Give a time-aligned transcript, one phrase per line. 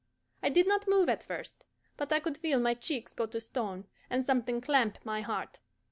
[0.41, 1.67] I did not move at first.
[1.95, 5.59] But I could feel my cheeks go to stone, and something clamp my heart.